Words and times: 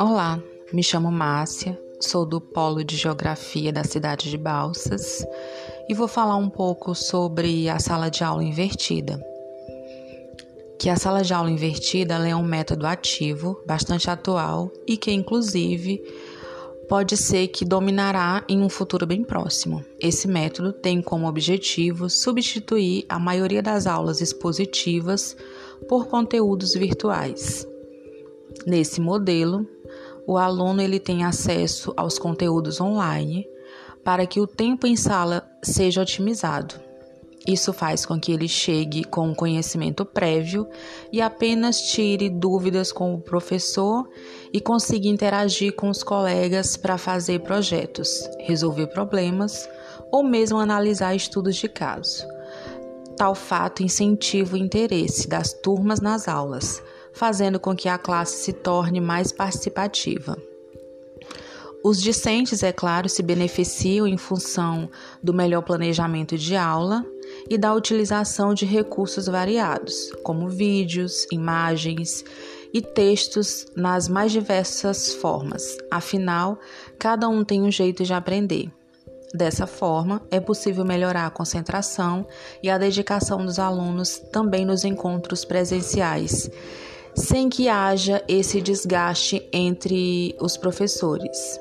Olá, 0.00 0.42
me 0.72 0.82
chamo 0.82 1.12
Márcia, 1.12 1.78
sou 2.00 2.26
do 2.26 2.40
Polo 2.40 2.82
de 2.82 2.96
Geografia 2.96 3.72
da 3.72 3.84
cidade 3.84 4.30
de 4.30 4.36
Balsas 4.36 5.24
e 5.88 5.94
vou 5.94 6.08
falar 6.08 6.36
um 6.36 6.50
pouco 6.50 6.94
sobre 6.94 7.68
a 7.68 7.78
sala 7.78 8.10
de 8.10 8.24
aula 8.24 8.42
invertida. 8.42 9.22
Que 10.78 10.88
a 10.88 10.96
sala 10.96 11.22
de 11.22 11.32
aula 11.34 11.50
invertida 11.50 12.14
é 12.28 12.34
um 12.34 12.42
método 12.42 12.86
ativo, 12.86 13.62
bastante 13.66 14.10
atual 14.10 14.72
e 14.86 14.96
que, 14.96 15.12
inclusive, 15.12 16.02
pode 16.88 17.16
ser 17.16 17.48
que 17.48 17.64
dominará 17.64 18.42
em 18.48 18.62
um 18.62 18.68
futuro 18.68 19.06
bem 19.06 19.22
próximo. 19.22 19.84
Esse 20.00 20.26
método 20.26 20.72
tem 20.72 21.02
como 21.02 21.28
objetivo 21.28 22.08
substituir 22.08 23.04
a 23.08 23.18
maioria 23.18 23.62
das 23.62 23.86
aulas 23.86 24.20
expositivas 24.20 25.36
por 25.88 26.06
conteúdos 26.06 26.74
virtuais. 26.74 27.66
Nesse 28.66 29.00
modelo, 29.00 29.66
o 30.26 30.36
aluno 30.36 30.80
ele 30.80 30.98
tem 30.98 31.24
acesso 31.24 31.92
aos 31.96 32.18
conteúdos 32.18 32.80
online 32.80 33.46
para 34.02 34.26
que 34.26 34.40
o 34.40 34.46
tempo 34.46 34.86
em 34.86 34.96
sala 34.96 35.46
seja 35.62 36.00
otimizado. 36.00 36.87
Isso 37.48 37.72
faz 37.72 38.04
com 38.04 38.20
que 38.20 38.30
ele 38.30 38.46
chegue 38.46 39.04
com 39.04 39.30
um 39.30 39.34
conhecimento 39.34 40.04
prévio 40.04 40.68
e 41.10 41.18
apenas 41.22 41.80
tire 41.80 42.28
dúvidas 42.28 42.92
com 42.92 43.14
o 43.14 43.20
professor 43.22 44.06
e 44.52 44.60
consiga 44.60 45.08
interagir 45.08 45.74
com 45.74 45.88
os 45.88 46.02
colegas 46.02 46.76
para 46.76 46.98
fazer 46.98 47.40
projetos, 47.40 48.28
resolver 48.40 48.88
problemas 48.88 49.66
ou 50.12 50.22
mesmo 50.22 50.58
analisar 50.58 51.14
estudos 51.14 51.56
de 51.56 51.70
caso. 51.70 52.22
Tal 53.16 53.34
fato 53.34 53.82
incentiva 53.82 54.54
o 54.54 54.58
interesse 54.58 55.26
das 55.26 55.54
turmas 55.54 56.02
nas 56.02 56.28
aulas, 56.28 56.82
fazendo 57.14 57.58
com 57.58 57.74
que 57.74 57.88
a 57.88 57.96
classe 57.96 58.44
se 58.44 58.52
torne 58.52 59.00
mais 59.00 59.32
participativa. 59.32 60.36
Os 61.82 62.02
discentes, 62.02 62.62
é 62.62 62.72
claro, 62.72 63.08
se 63.08 63.22
beneficiam 63.22 64.06
em 64.06 64.18
função 64.18 64.90
do 65.22 65.32
melhor 65.32 65.62
planejamento 65.62 66.36
de 66.36 66.54
aula 66.54 67.06
e 67.48 67.56
da 67.56 67.74
utilização 67.74 68.54
de 68.54 68.64
recursos 68.64 69.26
variados, 69.26 70.12
como 70.22 70.48
vídeos, 70.48 71.26
imagens 71.32 72.24
e 72.72 72.82
textos 72.82 73.66
nas 73.74 74.08
mais 74.08 74.32
diversas 74.32 75.14
formas. 75.14 75.78
Afinal, 75.90 76.58
cada 76.98 77.28
um 77.28 77.44
tem 77.44 77.62
um 77.62 77.70
jeito 77.70 78.04
de 78.04 78.12
aprender. 78.12 78.70
Dessa 79.34 79.66
forma, 79.66 80.22
é 80.30 80.40
possível 80.40 80.84
melhorar 80.84 81.26
a 81.26 81.30
concentração 81.30 82.26
e 82.62 82.70
a 82.70 82.78
dedicação 82.78 83.44
dos 83.44 83.58
alunos 83.58 84.18
também 84.18 84.64
nos 84.64 84.84
encontros 84.84 85.44
presenciais 85.44 86.50
sem 87.18 87.48
que 87.48 87.68
haja 87.68 88.22
esse 88.28 88.60
desgaste 88.60 89.46
entre 89.52 90.36
os 90.40 90.56
professores. 90.56 91.58